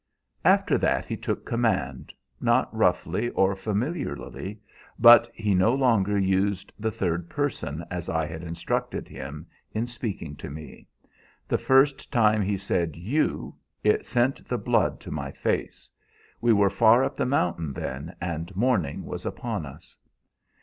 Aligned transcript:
"After 0.43 0.79
that 0.79 1.05
he 1.05 1.15
took 1.15 1.45
command, 1.45 2.11
not 2.39 2.75
roughly 2.75 3.29
or 3.29 3.55
familiarly, 3.55 4.59
but 4.97 5.29
he 5.31 5.53
no 5.53 5.75
longer 5.75 6.17
used 6.17 6.73
the 6.79 6.89
third 6.89 7.29
person, 7.29 7.85
as 7.91 8.09
I 8.09 8.25
had 8.25 8.41
instructed 8.41 9.07
him, 9.07 9.45
in 9.73 9.85
speaking 9.85 10.35
to 10.37 10.49
me. 10.49 10.87
The 11.47 11.59
first 11.59 12.11
time 12.11 12.41
he 12.41 12.57
said 12.57 12.95
'you' 12.95 13.53
it 13.83 14.03
sent 14.03 14.47
the 14.47 14.57
blood 14.57 14.99
to 15.01 15.11
my 15.11 15.31
face. 15.31 15.87
We 16.41 16.51
were 16.51 16.71
far 16.71 17.03
up 17.03 17.15
the 17.15 17.27
mountain 17.27 17.71
then, 17.71 18.15
and 18.19 18.55
morning 18.55 19.05
was 19.05 19.23
upon 19.23 19.67
us. 19.67 19.95